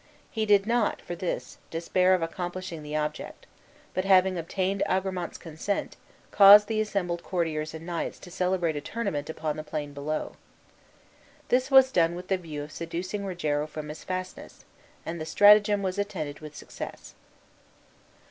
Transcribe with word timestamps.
He 0.31 0.47
did 0.47 0.65
not, 0.65 0.99
for 0.99 1.13
this, 1.13 1.59
despair 1.69 2.15
of 2.15 2.23
accomplishing 2.23 2.81
the 2.81 2.95
object; 2.95 3.45
but, 3.93 4.03
having 4.03 4.35
obtained 4.35 4.81
Agramant's 4.87 5.37
consent, 5.37 5.95
caused 6.31 6.65
the 6.67 6.81
assembled 6.81 7.21
courtiers 7.21 7.75
and 7.75 7.85
knights 7.85 8.17
to 8.21 8.31
celebrate 8.31 8.75
a 8.75 8.81
tournament 8.81 9.29
upon 9.29 9.57
the 9.57 9.63
plain 9.63 9.93
below. 9.93 10.37
This 11.49 11.69
was 11.69 11.91
done 11.91 12.15
with 12.15 12.29
the 12.29 12.37
view 12.39 12.63
of 12.63 12.71
seducing 12.71 13.23
Rogero 13.25 13.67
from 13.67 13.89
his 13.89 14.03
fastness, 14.03 14.65
and 15.05 15.21
the 15.21 15.23
stratagem 15.23 15.83
was 15.83 15.99
attended 15.99 16.39
with 16.39 16.55
success. 16.55 17.13